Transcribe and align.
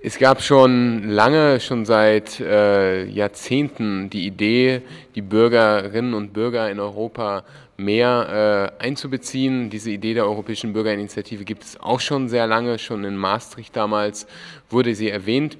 Es 0.00 0.18
gab 0.18 0.42
schon 0.42 1.08
lange, 1.08 1.58
schon 1.58 1.84
seit 1.84 2.38
äh, 2.38 3.04
Jahrzehnten 3.04 4.08
die 4.10 4.26
Idee, 4.26 4.82
die 5.16 5.22
Bürgerinnen 5.22 6.14
und 6.14 6.32
Bürger 6.32 6.70
in 6.70 6.78
Europa 6.78 7.44
mehr 7.76 8.72
äh, 8.80 8.84
einzubeziehen. 8.84 9.70
Diese 9.70 9.90
Idee 9.90 10.14
der 10.14 10.26
Europäischen 10.26 10.72
Bürgerinitiative 10.72 11.44
gibt 11.44 11.64
es 11.64 11.80
auch 11.80 11.98
schon 11.98 12.28
sehr 12.28 12.46
lange, 12.46 12.78
schon 12.78 13.02
in 13.02 13.16
Maastricht 13.16 13.74
damals 13.74 14.28
wurde 14.70 14.94
sie 14.94 15.10
erwähnt. 15.10 15.58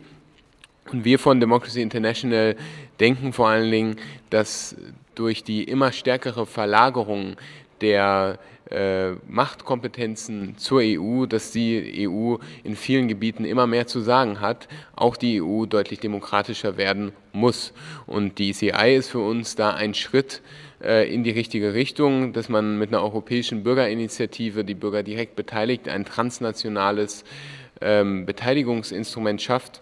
Und 0.92 1.04
wir 1.04 1.18
von 1.18 1.40
Democracy 1.40 1.82
International 1.82 2.54
denken 3.00 3.32
vor 3.32 3.48
allen 3.48 3.70
Dingen, 3.70 3.96
dass 4.30 4.76
durch 5.16 5.42
die 5.42 5.64
immer 5.64 5.90
stärkere 5.90 6.46
Verlagerung 6.46 7.36
der 7.80 8.38
äh, 8.70 9.12
Machtkompetenzen 9.26 10.56
zur 10.58 10.80
EU, 10.82 11.26
dass 11.26 11.50
die 11.50 12.08
EU 12.08 12.36
in 12.64 12.76
vielen 12.76 13.08
Gebieten 13.08 13.44
immer 13.44 13.66
mehr 13.66 13.86
zu 13.86 14.00
sagen 14.00 14.40
hat, 14.40 14.68
auch 14.94 15.16
die 15.16 15.42
EU 15.42 15.66
deutlich 15.66 16.00
demokratischer 16.00 16.76
werden 16.76 17.12
muss. 17.32 17.72
Und 18.06 18.38
die 18.38 18.50
ECI 18.50 18.96
ist 18.96 19.10
für 19.10 19.20
uns 19.20 19.54
da 19.54 19.74
ein 19.74 19.94
Schritt 19.94 20.42
äh, 20.82 21.12
in 21.12 21.24
die 21.24 21.30
richtige 21.30 21.74
Richtung, 21.74 22.32
dass 22.32 22.48
man 22.48 22.78
mit 22.78 22.90
einer 22.90 23.02
europäischen 23.02 23.62
Bürgerinitiative 23.62 24.64
die 24.64 24.74
Bürger 24.74 25.02
direkt 25.02 25.36
beteiligt, 25.36 25.88
ein 25.88 26.04
transnationales 26.04 27.24
ähm, 27.80 28.26
Beteiligungsinstrument 28.26 29.40
schafft 29.40 29.80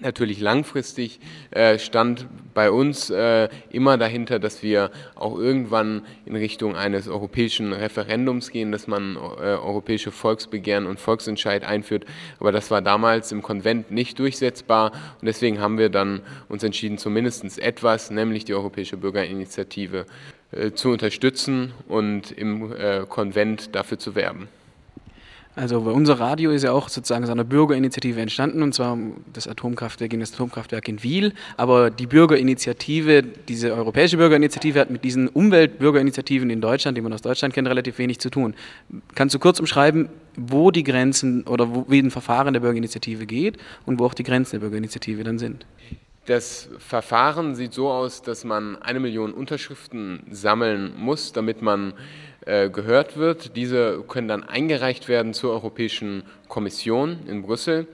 Natürlich 0.00 0.38
langfristig 0.38 1.18
äh, 1.50 1.76
stand 1.78 2.28
bei 2.54 2.70
uns 2.70 3.10
äh, 3.10 3.48
immer 3.70 3.98
dahinter, 3.98 4.38
dass 4.38 4.62
wir 4.62 4.92
auch 5.16 5.36
irgendwann 5.36 6.02
in 6.24 6.36
Richtung 6.36 6.76
eines 6.76 7.08
europäischen 7.08 7.72
Referendums 7.72 8.50
gehen, 8.50 8.70
dass 8.70 8.86
man 8.86 9.16
äh, 9.16 9.18
europäische 9.18 10.12
Volksbegehren 10.12 10.86
und 10.86 11.00
Volksentscheid 11.00 11.64
einführt. 11.64 12.04
Aber 12.38 12.52
das 12.52 12.70
war 12.70 12.80
damals 12.80 13.32
im 13.32 13.42
Konvent 13.42 13.90
nicht 13.90 14.20
durchsetzbar 14.20 14.92
und 15.20 15.26
deswegen 15.26 15.58
haben 15.60 15.78
wir 15.78 15.88
dann 15.88 16.20
uns 16.48 16.62
entschieden, 16.62 16.98
zumindest 16.98 17.58
etwas, 17.58 18.10
nämlich 18.12 18.44
die 18.44 18.54
Europäische 18.54 18.96
Bürgerinitiative, 18.96 20.06
zu 20.74 20.88
unterstützen 20.88 21.74
und 21.88 22.32
im 22.32 22.74
Konvent 23.10 23.74
dafür 23.74 23.98
zu 23.98 24.14
werben. 24.14 24.48
Also 25.58 25.80
unser 25.80 26.20
Radio 26.20 26.52
ist 26.52 26.62
ja 26.62 26.70
auch 26.70 26.88
sozusagen 26.88 27.24
aus 27.24 27.30
einer 27.30 27.42
Bürgerinitiative 27.42 28.20
entstanden, 28.20 28.62
und 28.62 28.74
zwar 28.74 28.96
das 29.32 29.48
Atomkraftwerk 29.48 30.08
gegen 30.08 30.20
das 30.20 30.32
Atomkraftwerk 30.32 30.86
in 30.86 31.02
Wiel. 31.02 31.32
Aber 31.56 31.90
die 31.90 32.06
Bürgerinitiative, 32.06 33.24
diese 33.24 33.74
europäische 33.74 34.18
Bürgerinitiative 34.18 34.78
hat 34.78 34.90
mit 34.90 35.02
diesen 35.02 35.26
Umweltbürgerinitiativen 35.26 36.48
in 36.48 36.60
Deutschland, 36.60 36.96
die 36.96 37.02
man 37.02 37.12
aus 37.12 37.22
Deutschland 37.22 37.54
kennt, 37.54 37.66
relativ 37.66 37.98
wenig 37.98 38.20
zu 38.20 38.30
tun. 38.30 38.54
Kannst 39.16 39.34
du 39.34 39.40
kurz 39.40 39.58
umschreiben, 39.58 40.10
wo 40.36 40.70
die 40.70 40.84
Grenzen 40.84 41.42
oder 41.42 41.74
wo, 41.74 41.86
wie 41.88 41.98
ein 41.98 42.12
Verfahren 42.12 42.52
der 42.52 42.60
Bürgerinitiative 42.60 43.26
geht 43.26 43.58
und 43.84 43.98
wo 43.98 44.04
auch 44.04 44.14
die 44.14 44.22
Grenzen 44.22 44.52
der 44.52 44.60
Bürgerinitiative 44.60 45.24
dann 45.24 45.40
sind? 45.40 45.66
Das 46.28 46.68
Verfahren 46.76 47.54
sieht 47.54 47.72
so 47.72 47.88
aus, 47.88 48.20
dass 48.20 48.44
man 48.44 48.76
eine 48.82 49.00
Million 49.00 49.32
Unterschriften 49.32 50.26
sammeln 50.30 50.92
muss, 50.94 51.32
damit 51.32 51.62
man 51.62 51.94
äh, 52.44 52.68
gehört 52.68 53.16
wird. 53.16 53.56
Diese 53.56 54.04
können 54.06 54.28
dann 54.28 54.44
eingereicht 54.44 55.08
werden 55.08 55.32
zur 55.32 55.52
Europäischen 55.52 56.24
Kommission 56.46 57.20
in 57.26 57.40
Brüssel. 57.40 57.86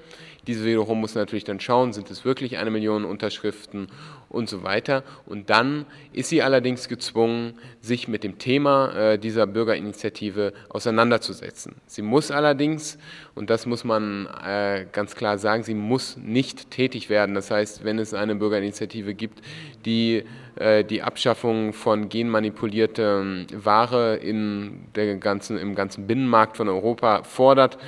Diese 0.48 0.64
wiederum 0.64 1.00
muss 1.00 1.14
natürlich 1.14 1.44
dann 1.44 1.60
schauen, 1.60 1.92
sind 1.92 2.10
es 2.10 2.24
wirklich 2.24 2.58
eine 2.58 2.72
Million 2.72 3.04
Unterschriften 3.04 3.86
und 4.34 4.48
so 4.48 4.62
weiter. 4.62 5.02
Und 5.26 5.50
dann 5.50 5.86
ist 6.12 6.28
sie 6.28 6.42
allerdings 6.42 6.88
gezwungen, 6.88 7.54
sich 7.80 8.08
mit 8.08 8.24
dem 8.24 8.38
Thema 8.38 8.94
äh, 8.94 9.18
dieser 9.18 9.46
Bürgerinitiative 9.46 10.52
auseinanderzusetzen. 10.68 11.76
Sie 11.86 12.02
muss 12.02 12.30
allerdings, 12.30 12.98
und 13.34 13.50
das 13.50 13.66
muss 13.66 13.84
man 13.84 14.26
äh, 14.44 14.86
ganz 14.92 15.14
klar 15.14 15.38
sagen, 15.38 15.62
sie 15.62 15.74
muss 15.74 16.16
nicht 16.16 16.70
tätig 16.70 17.08
werden. 17.08 17.34
Das 17.34 17.50
heißt, 17.50 17.84
wenn 17.84 17.98
es 17.98 18.14
eine 18.14 18.34
Bürgerinitiative 18.34 19.14
gibt, 19.14 19.40
die 19.84 20.24
äh, 20.56 20.84
die 20.84 21.02
Abschaffung 21.02 21.72
von 21.72 22.08
genmanipulierter 22.08 23.24
Ware 23.52 24.16
in 24.16 24.86
der 24.94 25.16
ganzen, 25.16 25.58
im 25.58 25.74
ganzen 25.74 26.06
Binnenmarkt 26.06 26.56
von 26.56 26.68
Europa 26.68 27.24
fordert, 27.24 27.78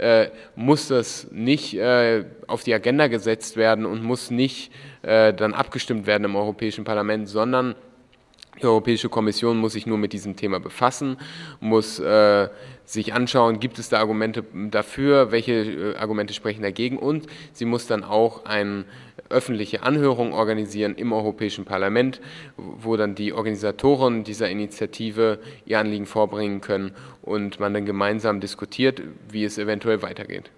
äh, 0.00 0.30
muss 0.56 0.88
das 0.88 1.28
nicht 1.30 1.74
äh, 1.74 2.24
auf 2.46 2.64
die 2.64 2.74
Agenda 2.74 3.06
gesetzt 3.08 3.56
werden 3.56 3.86
und 3.86 4.02
muss 4.02 4.30
nicht 4.30 4.72
äh, 5.02 5.32
dann 5.34 5.54
abgestimmt 5.54 6.06
werden 6.06 6.24
im 6.24 6.36
Europäischen 6.36 6.84
Parlament, 6.84 7.28
sondern 7.28 7.74
die 8.62 8.66
Europäische 8.66 9.08
Kommission 9.08 9.58
muss 9.58 9.72
sich 9.72 9.86
nur 9.86 9.98
mit 9.98 10.12
diesem 10.12 10.36
Thema 10.36 10.60
befassen, 10.60 11.16
muss 11.60 11.98
äh, 11.98 12.48
sich 12.84 13.14
anschauen, 13.14 13.60
gibt 13.60 13.78
es 13.78 13.88
da 13.88 13.98
Argumente 13.98 14.44
dafür, 14.70 15.32
welche 15.32 15.52
äh, 15.52 15.96
Argumente 15.96 16.34
sprechen 16.34 16.62
dagegen 16.62 16.98
und 16.98 17.26
sie 17.52 17.64
muss 17.64 17.86
dann 17.86 18.04
auch 18.04 18.44
eine 18.44 18.84
öffentliche 19.28 19.82
Anhörung 19.82 20.32
organisieren 20.32 20.94
im 20.96 21.12
Europäischen 21.12 21.64
Parlament, 21.64 22.20
wo 22.56 22.96
dann 22.96 23.14
die 23.14 23.32
Organisatoren 23.32 24.24
dieser 24.24 24.50
Initiative 24.50 25.38
ihr 25.66 25.78
Anliegen 25.78 26.06
vorbringen 26.06 26.60
können 26.60 26.92
und 27.22 27.60
man 27.60 27.72
dann 27.72 27.86
gemeinsam 27.86 28.40
diskutiert, 28.40 29.02
wie 29.30 29.44
es 29.44 29.56
eventuell 29.58 30.02
weitergeht. 30.02 30.50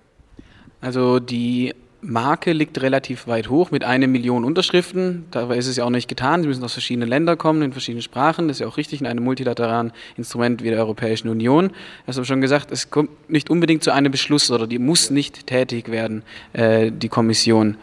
Also 0.80 1.20
die 1.20 1.74
Marke 2.04 2.52
liegt 2.52 2.82
relativ 2.82 3.28
weit 3.28 3.48
hoch 3.48 3.70
mit 3.70 3.84
einer 3.84 4.08
Million 4.08 4.44
Unterschriften. 4.44 5.24
Dabei 5.30 5.56
ist 5.56 5.68
es 5.68 5.76
ja 5.76 5.84
auch 5.84 5.90
nicht 5.90 6.08
getan. 6.08 6.42
Sie 6.42 6.48
müssen 6.48 6.64
aus 6.64 6.72
verschiedenen 6.72 7.08
Ländern 7.08 7.38
kommen, 7.38 7.62
in 7.62 7.70
verschiedenen 7.70 8.02
Sprachen. 8.02 8.48
Das 8.48 8.56
ist 8.56 8.60
ja 8.60 8.66
auch 8.66 8.76
richtig 8.76 9.00
in 9.00 9.06
einem 9.06 9.22
multilateralen 9.22 9.92
Instrument 10.16 10.64
wie 10.64 10.70
der 10.70 10.80
Europäischen 10.80 11.28
Union. 11.28 11.68
Du 11.68 11.74
hast 12.08 12.26
schon 12.26 12.40
gesagt, 12.40 12.72
es 12.72 12.90
kommt 12.90 13.30
nicht 13.30 13.50
unbedingt 13.50 13.84
zu 13.84 13.92
einem 13.92 14.10
Beschluss 14.10 14.50
oder 14.50 14.66
die 14.66 14.80
muss 14.80 15.10
nicht 15.10 15.46
tätig 15.46 15.92
werden, 15.92 16.24
äh, 16.54 16.90
die 16.90 17.08
Kommission. 17.08 17.76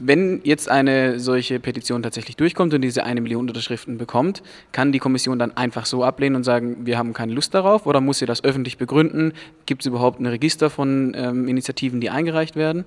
Wenn 0.00 0.40
jetzt 0.44 0.68
eine 0.70 1.18
solche 1.18 1.58
Petition 1.58 2.04
tatsächlich 2.04 2.36
durchkommt 2.36 2.72
und 2.72 2.82
diese 2.82 3.02
eine 3.04 3.20
Million 3.20 3.48
Unterschriften 3.48 3.98
bekommt, 3.98 4.44
kann 4.70 4.92
die 4.92 5.00
Kommission 5.00 5.40
dann 5.40 5.56
einfach 5.56 5.86
so 5.86 6.04
ablehnen 6.04 6.36
und 6.36 6.44
sagen, 6.44 6.86
wir 6.86 6.96
haben 6.96 7.12
keine 7.12 7.32
Lust 7.32 7.52
darauf 7.52 7.84
oder 7.84 8.00
muss 8.00 8.20
sie 8.20 8.26
das 8.26 8.44
öffentlich 8.44 8.78
begründen? 8.78 9.32
Gibt 9.66 9.82
es 9.82 9.86
überhaupt 9.86 10.20
ein 10.20 10.26
Register 10.26 10.70
von 10.70 11.14
ähm, 11.16 11.48
Initiativen, 11.48 12.00
die 12.00 12.10
eingereicht 12.10 12.54
werden? 12.54 12.84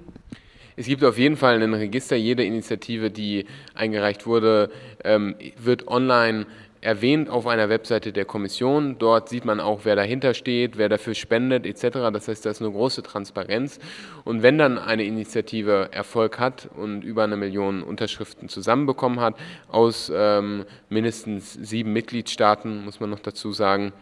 Es 0.76 0.86
gibt 0.86 1.04
auf 1.04 1.18
jeden 1.18 1.38
Fall 1.38 1.62
ein 1.62 1.74
Register. 1.74 2.16
Jede 2.16 2.44
Initiative, 2.44 3.12
die 3.12 3.46
eingereicht 3.74 4.26
wurde, 4.26 4.72
ähm, 5.04 5.36
wird 5.58 5.88
online 5.88 6.46
erwähnt 6.82 7.30
auf 7.30 7.46
einer 7.46 7.70
Webseite 7.70 8.12
der 8.12 8.26
Kommission. 8.26 8.98
Dort 8.98 9.30
sieht 9.30 9.46
man 9.46 9.60
auch, 9.60 9.81
wer 9.84 9.96
dahinter 9.96 10.34
steht, 10.34 10.78
wer 10.78 10.90
dafür 10.90 11.14
spendet 11.14 11.66
etc. 11.66 12.12
Das 12.12 12.28
heißt, 12.28 12.46
da 12.46 12.50
ist 12.50 12.62
eine 12.62 12.72
große 12.72 13.04
Transparenz. 13.04 13.80
Und 14.24 14.42
wenn 14.42 14.58
dann 14.58 14.78
eine 14.78 15.04
Initiative 15.04 15.90
Erfolg 15.92 16.40
hat 16.40 16.70
und 16.76 17.04
über 17.04 17.24
eine 17.24 17.38
Million 17.38 17.84
Unterschriften 17.84 18.50
zusammenbekommen 18.50 19.20
hat, 19.20 19.36
aus 19.70 20.12
ähm, 20.14 20.66
mindestens 20.90 21.54
sieben 21.54 21.94
Mitgliedstaaten, 21.94 22.84
muss 22.84 23.00
man 23.00 23.12
noch 23.12 23.20
dazu 23.20 23.54
sagen, 23.54 23.94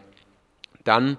dann 0.84 1.16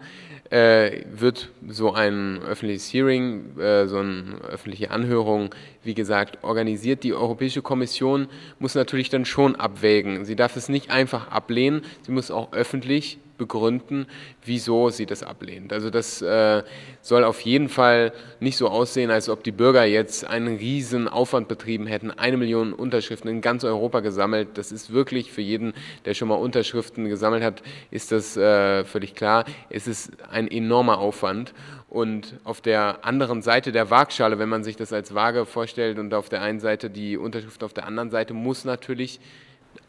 äh, 0.50 1.04
wird 1.12 1.50
so 1.68 1.94
ein 1.94 2.40
öffentliches 2.44 2.94
Hearing, 2.94 3.58
äh, 3.58 3.88
so 3.88 4.00
eine 4.00 4.40
öffentliche 4.50 4.92
Anhörung, 4.92 5.54
wie 5.84 5.94
gesagt, 5.94 6.44
organisiert. 6.44 7.04
Die 7.04 7.14
Europäische 7.14 7.62
Kommission 7.62 8.28
muss 8.60 8.76
natürlich 8.76 9.10
dann 9.10 9.26
schon 9.26 9.56
abwägen. 9.56 10.26
Sie 10.26 10.36
darf 10.36 10.56
es 10.56 10.70
nicht 10.70 10.92
einfach 10.92 11.30
ablehnen, 11.30 11.84
sie 12.02 12.12
muss 12.12 12.32
auch 12.32 12.52
öffentlich 12.54 13.20
begründen, 13.42 14.06
wieso 14.46 14.92
sie 14.92 15.08
das 15.08 15.24
ablehnt. 15.24 15.74
Also 15.74 15.90
das 15.90 16.22
äh, 16.22 16.62
soll 17.02 17.24
auf 17.24 17.42
jeden 17.42 17.70
Fall 17.70 18.14
nicht 18.40 18.56
so 18.56 18.68
aussehen, 18.70 19.10
als 19.10 19.30
ob 19.30 19.44
die 19.44 19.52
Bürger 19.52 19.84
jetzt 19.84 20.28
einen 20.28 20.58
riesen 20.58 21.08
Aufwand 21.08 21.48
betrieben 21.48 21.88
hätten, 21.88 22.12
eine 22.12 22.38
Million 22.38 22.72
Unterschriften 22.72 23.32
in 23.32 23.42
ganz 23.42 23.64
Europa 23.64 24.02
gesammelt. 24.02 24.50
Das 24.60 24.72
ist 24.72 24.94
wirklich 24.94 25.32
für 25.32 25.42
jeden, 25.42 25.74
der 26.06 26.14
schon 26.14 26.28
mal 26.28 26.36
Unterschriften 26.36 27.10
gesammelt 27.10 27.44
hat, 27.44 27.64
ist 27.90 28.12
das 28.12 28.38
äh, 28.38 28.86
völlig 28.86 29.16
klar. 29.16 29.46
Es 29.72 29.88
ist 29.88 30.12
ein 30.30 30.48
enormer 30.48 31.00
Aufwand. 31.00 31.56
Und 31.90 32.36
auf 32.44 32.62
der 32.62 33.04
anderen 33.04 33.42
Seite 33.42 33.72
der 33.72 33.90
Waagschale, 33.90 34.38
wenn 34.38 34.50
man 34.50 34.64
sich 34.64 34.76
das 34.76 34.94
als 34.94 35.16
Waage 35.16 35.48
vorstellt 35.48 35.98
und 35.98 36.14
auf 36.14 36.30
der 36.30 36.44
einen 36.44 36.60
Seite 36.60 36.92
die 36.92 37.18
Unterschrift 37.18 37.64
auf 37.64 37.74
der 37.74 37.88
anderen 37.88 38.12
Seite, 38.12 38.36
muss 38.36 38.66
natürlich 38.66 39.20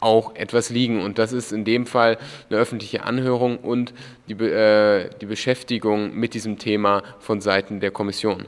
auch 0.00 0.34
etwas 0.34 0.70
liegen. 0.70 1.00
Und 1.00 1.18
das 1.18 1.32
ist 1.32 1.52
in 1.52 1.64
dem 1.64 1.86
Fall 1.86 2.18
eine 2.50 2.58
öffentliche 2.58 3.04
Anhörung 3.04 3.58
und 3.58 3.94
die, 4.28 4.34
äh, 4.34 5.10
die 5.20 5.26
Beschäftigung 5.26 6.14
mit 6.14 6.34
diesem 6.34 6.58
Thema 6.58 7.02
von 7.20 7.40
Seiten 7.40 7.80
der 7.80 7.90
Kommission. 7.90 8.44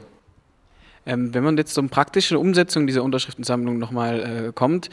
Ähm, 1.07 1.33
wenn 1.33 1.43
man 1.43 1.55
jetzt 1.55 1.73
zur 1.73 1.87
praktischen 1.87 2.35
Umsetzung 2.35 2.87
dieser 2.87 3.03
Unterschriftensammlung 3.03 3.77
nochmal 3.77 4.47
äh, 4.47 4.51
kommt, 4.51 4.89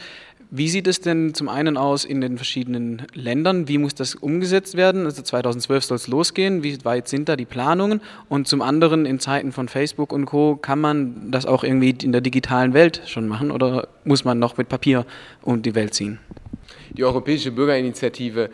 wie 0.55 0.69
sieht 0.69 0.85
es 0.85 1.01
denn 1.01 1.33
zum 1.33 1.49
einen 1.49 1.77
aus 1.77 2.05
in 2.05 2.21
den 2.21 2.37
verschiedenen 2.37 3.07
Ländern? 3.15 3.67
Wie 3.67 3.79
muss 3.79 3.95
das 3.95 4.13
umgesetzt 4.13 4.77
werden? 4.77 5.05
Also 5.05 5.23
2012 5.23 5.83
soll 5.83 5.95
es 5.95 6.07
losgehen. 6.07 6.61
Wie 6.61 6.77
weit 6.85 7.07
sind 7.07 7.27
da 7.27 7.35
die 7.35 7.45
Planungen? 7.45 8.01
Und 8.29 8.47
zum 8.47 8.61
anderen 8.61 9.07
in 9.07 9.19
Zeiten 9.19 9.51
von 9.51 9.67
Facebook 9.67 10.13
und 10.13 10.27
Co. 10.27 10.55
kann 10.55 10.79
man 10.79 11.31
das 11.31 11.47
auch 11.47 11.63
irgendwie 11.63 11.95
in 12.03 12.11
der 12.11 12.21
digitalen 12.21 12.75
Welt 12.75 13.01
schon 13.07 13.27
machen 13.27 13.49
oder 13.49 13.87
muss 14.03 14.25
man 14.25 14.37
noch 14.37 14.55
mit 14.55 14.69
Papier 14.69 15.07
um 15.41 15.63
die 15.63 15.73
Welt 15.73 15.95
ziehen? 15.95 16.19
Die 16.91 17.03
Europäische 17.03 17.51
Bürgerinitiative 17.51 18.49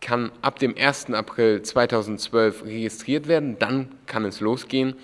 kann 0.00 0.30
ab 0.42 0.58
dem 0.58 0.74
1. 0.76 1.10
April 1.12 1.62
2012 1.62 2.64
registriert 2.64 3.28
werden. 3.28 3.58
Dann 3.58 3.88
kann 4.06 4.24
es 4.24 4.40
losgehen 4.40 4.94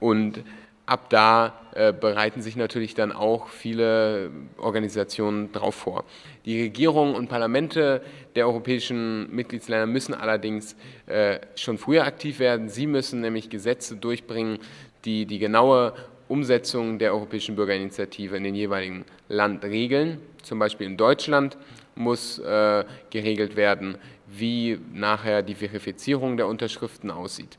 und 0.00 0.42
ab 0.86 1.08
da 1.08 1.54
äh, 1.74 1.92
bereiten 1.92 2.42
sich 2.42 2.56
natürlich 2.56 2.94
dann 2.94 3.12
auch 3.12 3.48
viele 3.48 4.30
Organisationen 4.58 5.52
darauf 5.52 5.76
vor. 5.76 6.04
Die 6.44 6.60
Regierungen 6.60 7.14
und 7.14 7.28
Parlamente 7.28 8.02
der 8.34 8.46
europäischen 8.48 9.32
Mitgliedsländer 9.32 9.86
müssen 9.86 10.14
allerdings 10.14 10.74
äh, 11.06 11.38
schon 11.54 11.78
früher 11.78 12.04
aktiv 12.04 12.40
werden. 12.40 12.68
Sie 12.68 12.88
müssen 12.88 13.20
nämlich 13.20 13.50
Gesetze 13.50 13.96
durchbringen, 13.96 14.58
die 15.04 15.26
die 15.26 15.38
genaue 15.38 15.94
Umsetzung 16.26 16.98
der 16.98 17.12
Europäischen 17.12 17.56
Bürgerinitiative 17.56 18.36
in 18.36 18.44
den 18.44 18.54
jeweiligen 18.54 19.04
Land 19.28 19.64
regeln. 19.64 20.18
Zum 20.42 20.58
Beispiel 20.58 20.86
in 20.86 20.96
Deutschland 20.96 21.56
muss 22.00 22.38
äh, 22.38 22.84
geregelt 23.10 23.56
werden, 23.56 23.98
wie 24.26 24.78
nachher 24.92 25.42
die 25.42 25.54
Verifizierung 25.54 26.36
der 26.36 26.46
Unterschriften 26.46 27.10
aussieht. 27.10 27.58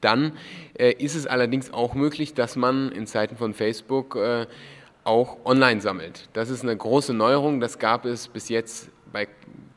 Dann 0.00 0.32
äh, 0.78 0.92
ist 0.92 1.14
es 1.14 1.26
allerdings 1.26 1.72
auch 1.72 1.94
möglich, 1.94 2.34
dass 2.34 2.56
man 2.56 2.90
in 2.92 3.06
Zeiten 3.06 3.36
von 3.36 3.54
Facebook 3.54 4.16
äh, 4.16 4.46
auch 5.04 5.38
online 5.44 5.80
sammelt. 5.80 6.28
Das 6.32 6.50
ist 6.50 6.62
eine 6.62 6.76
große 6.76 7.14
Neuerung, 7.14 7.60
das 7.60 7.78
gab 7.78 8.04
es 8.04 8.28
bis 8.28 8.48
jetzt 8.48 8.90
bei 9.12 9.28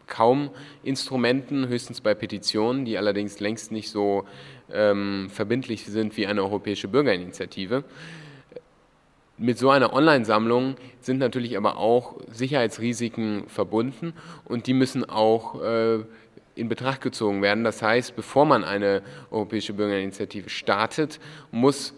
kaum 0.08 0.50
Instrumenten, 0.84 1.68
höchstens 1.68 2.02
bei 2.02 2.16
Petitionen, 2.16 2.84
die 2.84 2.98
allerdings 2.98 3.40
längst 3.40 3.72
nicht 3.72 3.90
so 3.90 4.26
ähm, 4.72 5.30
verbindlich 5.32 5.86
sind 5.86 6.18
wie 6.18 6.28
eine 6.28 6.42
europäische 6.42 6.88
Bürgerinitiative. 6.88 7.84
Mit 9.42 9.58
so 9.58 9.70
einer 9.70 9.94
Online-Sammlung 9.94 10.76
sind 11.00 11.20
natürlich 11.20 11.56
aber 11.56 11.78
auch 11.78 12.18
Sicherheitsrisiken 12.30 13.48
verbunden 13.48 14.12
und 14.44 14.68
die 14.68 14.74
müssen 14.74 15.10
auch 15.10 15.62
äh, 15.62 16.00
in 16.56 16.68
Betracht 16.68 17.00
gezogen 17.00 17.42
werden. 17.42 17.64
Das 17.64 17.82
heißt, 17.82 18.18
bevor 18.18 18.44
man 18.44 18.66
eine 18.66 19.02
europäische 19.32 19.72
Bürgerinitiative 19.72 20.50
startet, 20.50 21.22
muss 21.52 21.94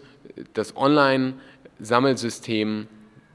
das 0.54 0.76
Online-Sammelsystem 0.76 2.86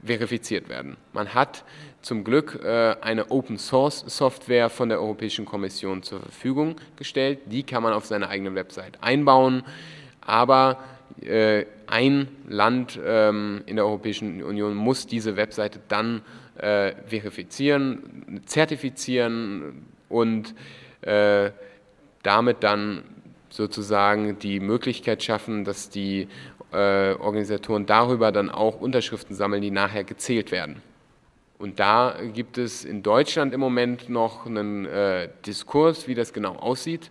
verifiziert 0.02 0.70
werden. 0.70 0.96
Man 1.12 1.34
hat 1.34 1.64
zum 2.00 2.24
Glück 2.24 2.60
äh, 2.64 2.96
eine 3.02 3.30
Open-Source-Software 3.30 4.70
von 4.70 4.88
der 4.88 5.02
Europäischen 5.02 5.44
Kommission 5.44 6.02
zur 6.02 6.20
Verfügung 6.20 6.76
gestellt. 6.96 7.40
Die 7.44 7.62
kann 7.62 7.82
man 7.82 7.92
auf 7.92 8.06
seine 8.06 8.30
eigene 8.30 8.54
Website 8.54 9.02
einbauen, 9.02 9.64
aber 10.22 10.78
ein 11.86 12.28
Land 12.46 12.98
ähm, 13.04 13.62
in 13.66 13.76
der 13.76 13.84
Europäischen 13.84 14.42
Union 14.42 14.74
muss 14.74 15.06
diese 15.06 15.36
Webseite 15.36 15.80
dann 15.88 16.22
äh, 16.58 16.92
verifizieren, 17.06 18.42
zertifizieren 18.46 19.86
und 20.08 20.54
äh, 21.02 21.50
damit 22.22 22.62
dann 22.62 23.04
sozusagen 23.48 24.38
die 24.38 24.60
Möglichkeit 24.60 25.22
schaffen, 25.22 25.64
dass 25.64 25.88
die 25.88 26.28
äh, 26.72 27.12
Organisatoren 27.14 27.86
darüber 27.86 28.32
dann 28.32 28.50
auch 28.50 28.80
Unterschriften 28.80 29.34
sammeln, 29.34 29.62
die 29.62 29.70
nachher 29.70 30.04
gezählt 30.04 30.52
werden. 30.52 30.82
Und 31.58 31.80
da 31.80 32.16
gibt 32.34 32.56
es 32.58 32.84
in 32.84 33.02
Deutschland 33.02 33.52
im 33.52 33.60
Moment 33.60 34.08
noch 34.08 34.46
einen 34.46 34.84
äh, 34.86 35.28
Diskurs, 35.46 36.06
wie 36.06 36.14
das 36.14 36.32
genau 36.32 36.54
aussieht, 36.54 37.10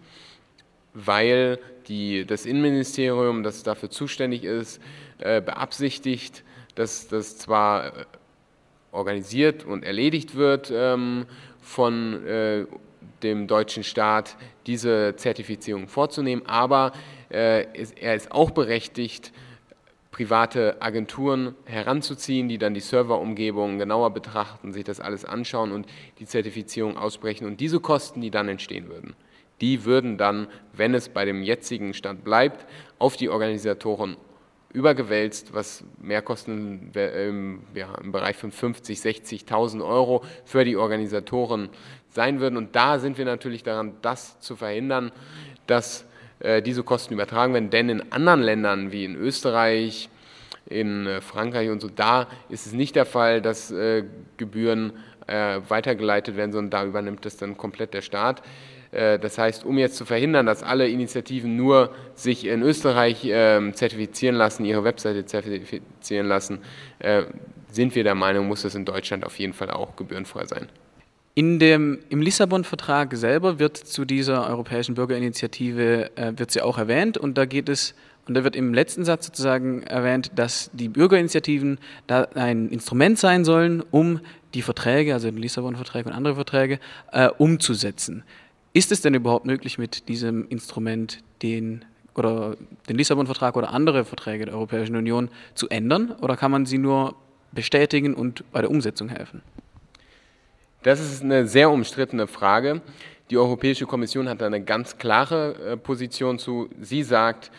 weil 1.05 1.59
die, 1.87 2.25
das 2.25 2.45
Innenministerium, 2.45 3.43
das 3.43 3.63
dafür 3.63 3.89
zuständig 3.89 4.43
ist, 4.43 4.81
äh, 5.19 5.41
beabsichtigt, 5.41 6.43
dass 6.75 7.07
das 7.07 7.37
zwar 7.37 7.87
äh, 7.87 7.91
organisiert 8.91 9.63
und 9.63 9.83
erledigt 9.83 10.35
wird 10.35 10.71
ähm, 10.73 11.25
von 11.61 12.25
äh, 12.25 12.65
dem 13.21 13.47
deutschen 13.47 13.83
Staat 13.83 14.37
diese 14.65 15.15
Zertifizierung 15.15 15.87
vorzunehmen, 15.87 16.45
aber 16.45 16.91
er 17.29 17.73
ist 18.15 18.31
auch 18.31 18.51
berechtigt, 18.51 19.33
private 20.11 20.81
Agenturen 20.81 21.55
heranzuziehen, 21.65 22.47
die 22.47 22.57
dann 22.57 22.73
die 22.73 22.79
Serverumgebung 22.79 23.79
genauer 23.79 24.11
betrachten, 24.11 24.71
sich 24.71 24.83
das 24.83 24.99
alles 24.99 25.25
anschauen 25.25 25.71
und 25.71 25.87
die 26.19 26.25
Zertifizierung 26.25 26.95
aussprechen. 26.95 27.45
Und 27.45 27.59
diese 27.59 27.79
Kosten, 27.79 28.21
die 28.21 28.31
dann 28.31 28.47
entstehen 28.47 28.87
würden, 28.87 29.15
die 29.61 29.85
würden 29.85 30.17
dann, 30.17 30.47
wenn 30.73 30.93
es 30.93 31.09
bei 31.09 31.25
dem 31.25 31.41
jetzigen 31.43 31.93
Stand 31.93 32.23
bleibt, 32.23 32.65
auf 32.99 33.17
die 33.17 33.29
Organisatoren 33.29 34.17
übergewälzt, 34.73 35.53
was 35.53 35.83
Mehrkosten 35.99 36.91
im, 36.93 37.61
ja, 37.73 37.93
im 37.95 38.11
Bereich 38.11 38.35
von 38.35 38.51
50, 38.51 38.99
60.000 38.99 39.83
Euro 39.83 40.23
für 40.45 40.65
die 40.65 40.77
Organisatoren 40.77 41.69
sein 42.09 42.39
würden. 42.39 42.57
Und 42.57 42.75
da 42.75 42.99
sind 42.99 43.17
wir 43.17 43.25
natürlich 43.25 43.63
daran, 43.63 43.93
das 44.01 44.39
zu 44.39 44.55
verhindern, 44.55 45.11
dass 45.65 46.05
äh, 46.39 46.61
diese 46.61 46.83
Kosten 46.83 47.13
übertragen 47.13 47.53
werden. 47.53 47.69
Denn 47.69 47.89
in 47.89 48.11
anderen 48.11 48.41
Ländern 48.41 48.91
wie 48.91 49.05
in 49.05 49.15
Österreich, 49.15 50.09
in 50.67 51.07
äh, 51.07 51.21
Frankreich 51.21 51.69
und 51.69 51.81
so, 51.81 51.89
da 51.89 52.27
ist 52.49 52.67
es 52.67 52.73
nicht 52.73 52.95
der 52.95 53.05
Fall, 53.05 53.41
dass 53.41 53.71
äh, 53.71 54.03
Gebühren 54.37 54.93
äh, 55.27 55.59
weitergeleitet 55.67 56.35
werden, 56.35 56.51
sondern 56.51 56.69
da 56.69 56.85
übernimmt 56.85 57.25
das 57.25 57.37
dann 57.37 57.57
komplett 57.57 57.93
der 57.93 58.01
Staat. 58.01 58.41
Äh, 58.91 59.19
das 59.19 59.37
heißt, 59.37 59.65
um 59.65 59.77
jetzt 59.77 59.95
zu 59.95 60.05
verhindern, 60.05 60.45
dass 60.45 60.63
alle 60.63 60.87
Initiativen 60.87 61.55
nur 61.55 61.93
sich 62.15 62.45
in 62.45 62.61
Österreich 62.61 63.21
ähm, 63.25 63.73
zertifizieren 63.73 64.35
lassen, 64.35 64.65
ihre 64.65 64.83
Webseite 64.83 65.25
zertifizieren 65.25 66.27
lassen, 66.27 66.59
äh, 66.99 67.23
sind 67.69 67.95
wir 67.95 68.03
der 68.03 68.15
Meinung, 68.15 68.47
muss 68.47 68.61
das 68.61 68.75
in 68.75 68.85
Deutschland 68.85 69.25
auf 69.25 69.37
jeden 69.39 69.53
Fall 69.53 69.69
auch 69.69 69.95
gebührenfrei 69.95 70.45
sein. 70.45 70.67
In 71.35 71.59
dem, 71.59 71.99
Im 72.09 72.21
Lissabon-Vertrag 72.21 73.15
selber 73.15 73.59
wird 73.59 73.77
zu 73.77 74.05
dieser 74.05 74.49
europäischen 74.49 74.95
Bürgerinitiative 74.95 76.09
äh, 76.15 76.33
wird 76.35 76.49
sie 76.49 76.61
auch 76.61 76.79
erwähnt 76.79 77.17
und 77.17 77.37
da 77.37 77.45
geht 77.45 77.69
es 77.69 77.93
und 78.27 78.33
da 78.33 78.43
wird 78.43 78.55
im 78.55 78.73
letzten 78.73 79.05
Satz 79.05 79.27
sozusagen 79.27 79.83
erwähnt, 79.83 80.31
dass 80.35 80.69
die 80.73 80.89
Bürgerinitiativen 80.89 81.79
da 82.07 82.23
ein 82.35 82.69
Instrument 82.69 83.17
sein 83.17 83.45
sollen, 83.45 83.83
um 83.91 84.19
die 84.53 84.61
Verträge, 84.61 85.13
also 85.13 85.29
den 85.29 85.37
Lissabon-Vertrag 85.37 86.05
und 86.07 86.11
andere 86.11 86.35
Verträge, 86.35 86.79
äh, 87.11 87.29
umzusetzen. 87.37 88.23
Ist 88.77 88.91
es 88.91 89.01
denn 89.01 89.15
überhaupt 89.15 89.47
möglich, 89.47 89.79
mit 89.79 90.07
diesem 90.07 90.47
Instrument 90.49 91.23
den 91.41 91.83
oder 92.13 92.55
den 92.87 92.95
Lissabon-Vertrag 92.95 93.57
oder 93.57 93.73
andere 93.73 94.05
Verträge 94.05 94.45
der 94.45 94.53
Europäischen 94.53 94.95
Union 94.95 95.29
zu 95.55 95.67
ändern 95.69 96.11
oder 96.21 96.37
kann 96.37 96.51
man 96.51 96.67
sie 96.67 96.77
nur 96.77 97.15
bestätigen 97.51 98.13
und 98.13 98.43
bei 98.51 98.61
der 98.61 98.69
Umsetzung 98.69 99.09
helfen? 99.09 99.41
Das 100.83 100.99
ist 100.99 101.23
eine 101.23 101.47
sehr 101.47 101.71
umstrittene 101.71 102.27
Frage. 102.27 102.83
Die 103.31 103.39
Europäische 103.39 103.87
Kommission 103.87 104.29
hat 104.29 104.41
da 104.41 104.45
eine 104.45 104.63
ganz 104.63 104.99
klare 104.99 105.55
äh, 105.55 105.75
Position 105.75 106.37
zu. 106.37 106.69
Sie 106.79 107.01
sagt, 107.01 107.49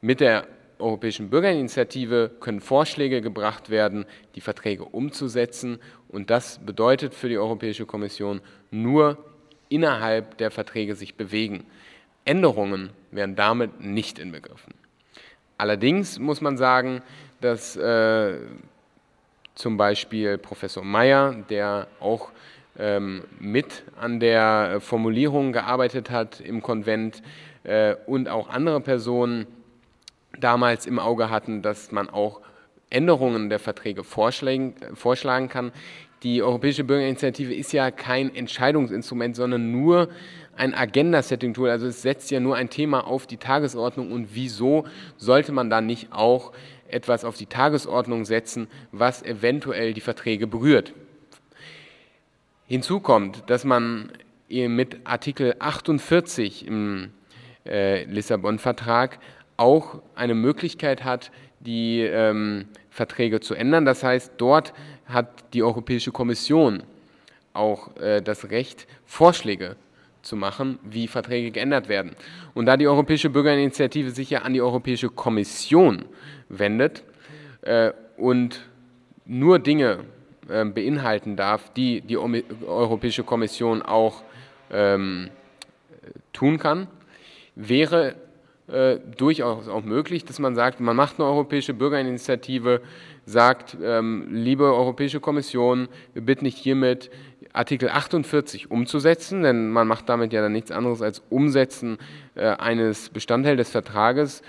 mit 0.00 0.18
der 0.18 0.48
Europäischen 0.80 1.30
Bürgerinitiative 1.30 2.32
können 2.40 2.60
Vorschläge 2.60 3.20
gebracht 3.20 3.70
werden, 3.70 4.04
die 4.34 4.40
Verträge 4.40 4.84
umzusetzen. 4.84 5.78
Und 6.08 6.30
das 6.30 6.58
bedeutet 6.58 7.14
für 7.14 7.28
die 7.28 7.38
Europäische 7.38 7.86
Kommission 7.86 8.40
nur 8.72 9.16
innerhalb 9.68 10.38
der 10.38 10.50
Verträge 10.50 10.94
sich 10.94 11.14
bewegen. 11.14 11.64
Änderungen 12.24 12.90
werden 13.10 13.36
damit 13.36 13.80
nicht 13.80 14.18
inbegriffen. 14.18 14.74
Allerdings 15.58 16.18
muss 16.18 16.40
man 16.40 16.56
sagen, 16.56 17.02
dass 17.40 17.76
äh, 17.76 18.38
zum 19.54 19.76
Beispiel 19.76 20.38
Professor 20.38 20.84
Meyer, 20.84 21.34
der 21.48 21.86
auch 22.00 22.30
ähm, 22.78 23.24
mit 23.38 23.84
an 23.98 24.20
der 24.20 24.80
Formulierung 24.80 25.52
gearbeitet 25.52 26.10
hat 26.10 26.40
im 26.40 26.62
Konvent 26.62 27.22
äh, 27.64 27.94
und 28.06 28.28
auch 28.28 28.50
andere 28.50 28.80
Personen 28.80 29.46
damals 30.38 30.86
im 30.86 30.98
Auge 30.98 31.30
hatten, 31.30 31.62
dass 31.62 31.90
man 31.90 32.10
auch 32.10 32.42
Änderungen 32.90 33.48
der 33.48 33.58
Verträge 33.58 34.04
vorschlagen, 34.04 34.74
vorschlagen 34.94 35.48
kann, 35.48 35.72
die 36.26 36.42
Europäische 36.42 36.82
Bürgerinitiative 36.82 37.54
ist 37.54 37.72
ja 37.72 37.92
kein 37.92 38.34
Entscheidungsinstrument, 38.34 39.36
sondern 39.36 39.70
nur 39.70 40.08
ein 40.56 40.74
Agenda-Setting-Tool. 40.74 41.70
Also 41.70 41.86
es 41.86 42.02
setzt 42.02 42.32
ja 42.32 42.40
nur 42.40 42.56
ein 42.56 42.68
Thema 42.68 43.06
auf 43.06 43.28
die 43.28 43.36
Tagesordnung 43.36 44.10
und 44.10 44.34
wieso 44.34 44.86
sollte 45.16 45.52
man 45.52 45.70
dann 45.70 45.86
nicht 45.86 46.08
auch 46.10 46.50
etwas 46.88 47.24
auf 47.24 47.36
die 47.36 47.46
Tagesordnung 47.46 48.24
setzen, 48.24 48.66
was 48.90 49.22
eventuell 49.22 49.94
die 49.94 50.00
Verträge 50.00 50.48
berührt. 50.48 50.94
Hinzu 52.66 52.98
kommt, 52.98 53.48
dass 53.48 53.62
man 53.62 54.10
mit 54.48 54.98
Artikel 55.04 55.54
48 55.60 56.66
im 56.66 57.12
äh, 57.64 58.02
Lissabon-Vertrag 58.02 59.20
auch 59.56 60.02
eine 60.16 60.34
Möglichkeit 60.34 61.04
hat, 61.04 61.30
die 61.60 62.00
ähm, 62.00 62.66
Verträge 62.90 63.38
zu 63.38 63.54
ändern. 63.54 63.84
Das 63.84 64.02
heißt, 64.02 64.32
dort 64.38 64.72
hat 65.06 65.54
die 65.54 65.62
Europäische 65.62 66.12
Kommission 66.12 66.82
auch 67.52 67.96
äh, 67.96 68.20
das 68.20 68.50
Recht, 68.50 68.86
Vorschläge 69.06 69.76
zu 70.22 70.36
machen, 70.36 70.78
wie 70.82 71.08
Verträge 71.08 71.50
geändert 71.50 71.88
werden. 71.88 72.16
Und 72.54 72.66
da 72.66 72.76
die 72.76 72.88
Europäische 72.88 73.30
Bürgerinitiative 73.30 74.10
sich 74.10 74.30
ja 74.30 74.42
an 74.42 74.52
die 74.52 74.60
Europäische 74.60 75.08
Kommission 75.08 76.04
wendet 76.48 77.04
äh, 77.62 77.92
und 78.16 78.66
nur 79.24 79.58
Dinge 79.58 80.00
äh, 80.48 80.64
beinhalten 80.64 81.36
darf, 81.36 81.72
die 81.74 82.00
die 82.00 82.18
Europäische 82.18 83.24
Kommission 83.24 83.82
auch 83.82 84.22
ähm, 84.70 85.30
tun 86.32 86.58
kann, 86.58 86.88
wäre 87.54 88.16
äh, 88.68 88.98
durchaus 89.16 89.68
auch 89.68 89.84
möglich, 89.84 90.24
dass 90.24 90.40
man 90.40 90.56
sagt, 90.56 90.80
man 90.80 90.96
macht 90.96 91.20
eine 91.20 91.28
europäische 91.28 91.72
Bürgerinitiative, 91.72 92.80
sagt, 93.24 93.76
ähm, 93.80 94.26
liebe 94.30 94.64
Europäische 94.64 95.20
Kommission, 95.20 95.88
wir 96.14 96.22
bitten 96.22 96.46
dich 96.46 96.56
hiermit, 96.56 97.10
Artikel 97.52 97.88
48 97.88 98.70
umzusetzen, 98.70 99.42
denn 99.42 99.70
man 99.70 99.86
macht 99.86 100.08
damit 100.08 100.32
ja 100.32 100.42
dann 100.42 100.52
nichts 100.52 100.72
anderes 100.72 101.00
als 101.00 101.22
Umsetzen 101.30 101.98
äh, 102.34 102.48
eines 102.48 103.08
Bestandteils 103.10 103.58
des 103.58 103.70
Vertrages. 103.70 104.42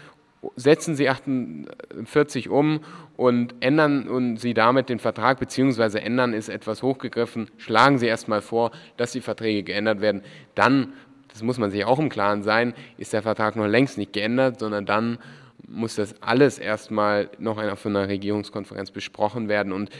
Setzen 0.55 0.95
Sie 0.95 1.09
48 1.09 2.50
um 2.50 2.81
und 3.17 3.55
ändern 3.59 4.38
Sie 4.38 4.53
damit 4.53 4.89
den 4.89 5.00
Vertrag, 5.00 5.39
beziehungsweise 5.39 6.01
ändern 6.01 6.33
ist 6.33 6.50
etwas 6.50 6.83
hochgegriffen, 6.83 7.50
schlagen 7.57 7.97
Sie 7.97 8.07
erstmal 8.07 8.41
vor, 8.41 8.71
dass 8.97 9.12
die 9.12 9.21
Verträge 9.21 9.63
geändert 9.63 10.01
werden. 10.01 10.21
Dann 10.53 10.93
das 11.38 11.44
muss 11.44 11.60
man 11.60 11.70
sich 11.70 11.86
auch 11.86 12.00
im 12.00 12.10
Klaren 12.10 12.41
sein, 12.41 12.74
ist 12.98 13.13
der 13.13 13.22
Vertrag 13.22 13.56
noch 13.56 13.67
längst 13.67 14.00
nicht 14.00 14.12
geändert, 14.12 14.60
sondern 14.60 14.88
dann 14.88 15.20
muss 15.67 15.94
das 15.94 16.20
alles 16.20 16.58
erstmal 16.58 17.29
noch 17.38 17.58
von 17.77 17.96
einer 17.96 18.08
Regierungskonferenz 18.08 18.89
besprochen 18.89 19.48
werden 19.48 19.72
und 19.72 19.91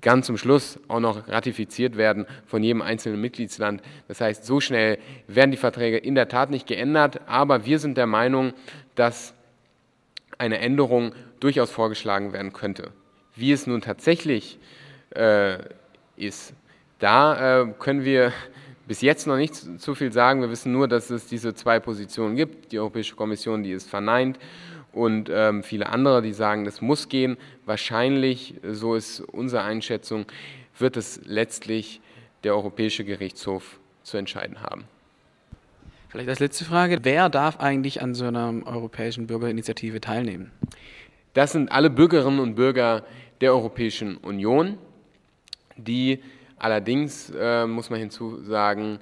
ganz 0.00 0.26
zum 0.26 0.38
Schluss 0.38 0.78
auch 0.86 1.00
noch 1.00 1.26
ratifiziert 1.26 1.96
werden 1.96 2.24
von 2.46 2.62
jedem 2.62 2.82
einzelnen 2.82 3.20
Mitgliedsland. 3.20 3.82
Das 4.06 4.20
heißt, 4.20 4.46
so 4.46 4.60
schnell 4.60 4.98
werden 5.26 5.50
die 5.50 5.56
Verträge 5.56 5.96
in 5.96 6.14
der 6.14 6.28
Tat 6.28 6.50
nicht 6.50 6.68
geändert, 6.68 7.20
aber 7.26 7.66
wir 7.66 7.80
sind 7.80 7.96
der 7.96 8.06
Meinung, 8.06 8.52
dass 8.94 9.34
eine 10.38 10.58
Änderung 10.60 11.16
durchaus 11.40 11.72
vorgeschlagen 11.72 12.32
werden 12.32 12.52
könnte. 12.52 12.92
Wie 13.34 13.50
es 13.50 13.66
nun 13.66 13.80
tatsächlich 13.80 14.60
äh, 15.16 15.58
ist, 16.16 16.54
da 17.00 17.62
äh, 17.62 17.72
können 17.80 18.04
wir 18.04 18.32
bis 18.86 19.00
jetzt 19.00 19.26
noch 19.26 19.36
nicht 19.36 19.80
zu 19.80 19.94
viel 19.94 20.12
sagen. 20.12 20.40
Wir 20.40 20.50
wissen 20.50 20.72
nur, 20.72 20.88
dass 20.88 21.10
es 21.10 21.26
diese 21.26 21.54
zwei 21.54 21.80
Positionen 21.80 22.36
gibt. 22.36 22.72
Die 22.72 22.78
Europäische 22.78 23.16
Kommission, 23.16 23.62
die 23.62 23.72
ist 23.72 23.88
verneint 23.88 24.38
und 24.92 25.28
ähm, 25.30 25.62
viele 25.62 25.88
andere, 25.88 26.22
die 26.22 26.32
sagen, 26.32 26.64
das 26.64 26.80
muss 26.80 27.08
gehen. 27.08 27.36
Wahrscheinlich, 27.66 28.54
so 28.62 28.94
ist 28.94 29.20
unsere 29.20 29.62
Einschätzung, 29.62 30.24
wird 30.78 30.96
es 30.96 31.20
letztlich 31.24 32.00
der 32.44 32.54
Europäische 32.54 33.04
Gerichtshof 33.04 33.78
zu 34.02 34.16
entscheiden 34.16 34.62
haben. 34.62 34.84
Vielleicht 36.08 36.28
als 36.28 36.38
letzte 36.38 36.64
Frage, 36.64 37.00
wer 37.02 37.28
darf 37.28 37.60
eigentlich 37.60 38.00
an 38.00 38.14
so 38.14 38.24
einer 38.24 38.54
europäischen 38.64 39.26
Bürgerinitiative 39.26 40.00
teilnehmen? 40.00 40.50
Das 41.34 41.52
sind 41.52 41.70
alle 41.70 41.90
Bürgerinnen 41.90 42.38
und 42.38 42.54
Bürger 42.54 43.04
der 43.42 43.52
Europäischen 43.52 44.16
Union, 44.16 44.78
die 45.76 46.22
allerdings, 46.58 47.30
äh, 47.30 47.66
muss 47.66 47.90
man 47.90 48.00
hinzusagen, 48.00 48.98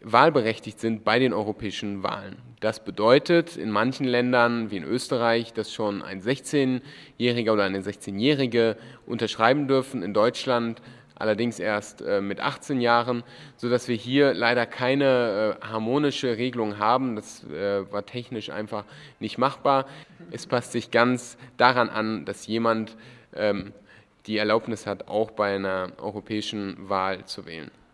wahlberechtigt 0.00 0.78
sind 0.78 1.04
bei 1.04 1.18
den 1.18 1.32
europäischen 1.32 2.02
Wahlen. 2.02 2.36
Das 2.60 2.84
bedeutet 2.84 3.56
in 3.56 3.70
manchen 3.70 4.06
Ländern, 4.06 4.70
wie 4.70 4.76
in 4.76 4.84
Österreich, 4.84 5.52
dass 5.52 5.72
schon 5.72 6.02
ein 6.02 6.22
16-Jähriger 6.22 7.52
oder 7.52 7.64
eine 7.64 7.80
16-Jährige 7.80 8.76
unterschreiben 9.06 9.68
dürfen, 9.68 10.02
in 10.02 10.14
Deutschland 10.14 10.80
allerdings 11.16 11.58
erst 11.58 12.02
äh, 12.02 12.20
mit 12.20 12.40
18 12.40 12.80
Jahren, 12.80 13.24
sodass 13.56 13.88
wir 13.88 13.96
hier 13.96 14.34
leider 14.34 14.66
keine 14.66 15.58
äh, 15.60 15.66
harmonische 15.66 16.36
Regelung 16.36 16.78
haben. 16.78 17.16
Das 17.16 17.42
äh, 17.44 17.90
war 17.90 18.04
technisch 18.04 18.50
einfach 18.50 18.84
nicht 19.18 19.38
machbar. 19.38 19.86
Es 20.30 20.46
passt 20.46 20.72
sich 20.72 20.90
ganz 20.90 21.38
daran 21.56 21.88
an, 21.88 22.24
dass 22.26 22.46
jemand 22.46 22.96
ähm, 23.34 23.72
die 24.26 24.38
Erlaubnis 24.38 24.86
hat, 24.86 25.08
auch 25.08 25.30
bei 25.30 25.54
einer 25.54 25.92
europäischen 25.98 26.88
Wahl 26.88 27.24
zu 27.24 27.46
wählen. 27.46 27.70